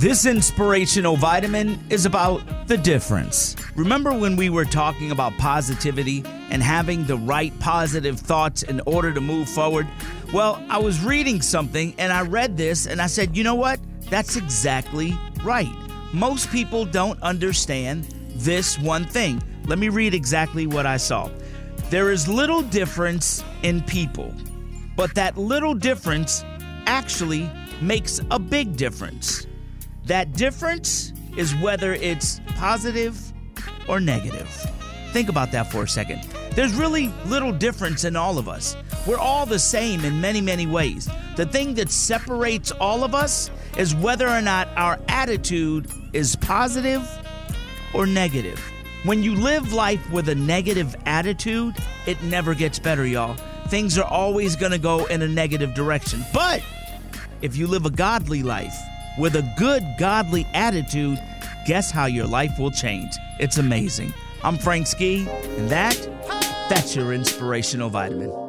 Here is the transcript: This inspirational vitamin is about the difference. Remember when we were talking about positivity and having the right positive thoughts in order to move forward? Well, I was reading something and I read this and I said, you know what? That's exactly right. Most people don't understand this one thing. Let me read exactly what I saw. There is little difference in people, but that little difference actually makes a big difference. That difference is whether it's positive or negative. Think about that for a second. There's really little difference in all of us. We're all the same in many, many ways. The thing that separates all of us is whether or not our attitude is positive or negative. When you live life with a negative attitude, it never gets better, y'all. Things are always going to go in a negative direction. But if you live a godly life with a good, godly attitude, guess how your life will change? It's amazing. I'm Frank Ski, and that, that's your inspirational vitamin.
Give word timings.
This 0.00 0.24
inspirational 0.24 1.18
vitamin 1.18 1.78
is 1.90 2.06
about 2.06 2.66
the 2.66 2.78
difference. 2.78 3.54
Remember 3.76 4.16
when 4.16 4.34
we 4.34 4.48
were 4.48 4.64
talking 4.64 5.10
about 5.10 5.36
positivity 5.36 6.24
and 6.48 6.62
having 6.62 7.04
the 7.04 7.18
right 7.18 7.52
positive 7.58 8.18
thoughts 8.18 8.62
in 8.62 8.80
order 8.86 9.12
to 9.12 9.20
move 9.20 9.46
forward? 9.46 9.86
Well, 10.32 10.64
I 10.70 10.78
was 10.78 11.04
reading 11.04 11.42
something 11.42 11.94
and 11.98 12.14
I 12.14 12.22
read 12.22 12.56
this 12.56 12.86
and 12.86 13.02
I 13.02 13.08
said, 13.08 13.36
you 13.36 13.44
know 13.44 13.54
what? 13.54 13.78
That's 14.08 14.36
exactly 14.36 15.18
right. 15.44 15.68
Most 16.14 16.50
people 16.50 16.86
don't 16.86 17.22
understand 17.22 18.04
this 18.36 18.78
one 18.78 19.04
thing. 19.04 19.42
Let 19.66 19.78
me 19.78 19.90
read 19.90 20.14
exactly 20.14 20.66
what 20.66 20.86
I 20.86 20.96
saw. 20.96 21.28
There 21.90 22.10
is 22.10 22.26
little 22.26 22.62
difference 22.62 23.44
in 23.64 23.82
people, 23.82 24.32
but 24.96 25.14
that 25.14 25.36
little 25.36 25.74
difference 25.74 26.42
actually 26.86 27.50
makes 27.82 28.22
a 28.30 28.38
big 28.38 28.76
difference. 28.76 29.46
That 30.04 30.32
difference 30.32 31.12
is 31.36 31.54
whether 31.56 31.94
it's 31.94 32.40
positive 32.56 33.32
or 33.88 34.00
negative. 34.00 34.48
Think 35.12 35.28
about 35.28 35.52
that 35.52 35.70
for 35.70 35.82
a 35.82 35.88
second. 35.88 36.22
There's 36.52 36.74
really 36.74 37.08
little 37.26 37.52
difference 37.52 38.04
in 38.04 38.16
all 38.16 38.38
of 38.38 38.48
us. 38.48 38.76
We're 39.06 39.18
all 39.18 39.46
the 39.46 39.58
same 39.58 40.04
in 40.04 40.20
many, 40.20 40.40
many 40.40 40.66
ways. 40.66 41.08
The 41.36 41.46
thing 41.46 41.74
that 41.74 41.90
separates 41.90 42.70
all 42.72 43.04
of 43.04 43.14
us 43.14 43.50
is 43.76 43.94
whether 43.94 44.28
or 44.28 44.42
not 44.42 44.68
our 44.76 45.00
attitude 45.08 45.90
is 46.12 46.36
positive 46.36 47.08
or 47.94 48.06
negative. 48.06 48.60
When 49.04 49.22
you 49.22 49.34
live 49.34 49.72
life 49.72 50.10
with 50.10 50.28
a 50.28 50.34
negative 50.34 50.94
attitude, 51.06 51.74
it 52.06 52.22
never 52.22 52.54
gets 52.54 52.78
better, 52.78 53.06
y'all. 53.06 53.36
Things 53.68 53.96
are 53.96 54.04
always 54.04 54.56
going 54.56 54.72
to 54.72 54.78
go 54.78 55.06
in 55.06 55.22
a 55.22 55.28
negative 55.28 55.74
direction. 55.74 56.24
But 56.34 56.62
if 57.40 57.56
you 57.56 57.66
live 57.66 57.86
a 57.86 57.90
godly 57.90 58.42
life 58.42 58.74
with 59.18 59.36
a 59.36 59.42
good, 59.56 59.96
godly 59.96 60.46
attitude, 60.54 61.20
guess 61.64 61.90
how 61.90 62.06
your 62.06 62.26
life 62.26 62.58
will 62.58 62.70
change? 62.70 63.16
It's 63.38 63.58
amazing. 63.58 64.12
I'm 64.42 64.56
Frank 64.56 64.86
Ski, 64.86 65.26
and 65.28 65.68
that, 65.68 65.96
that's 66.68 66.96
your 66.96 67.12
inspirational 67.12 67.90
vitamin. 67.90 68.40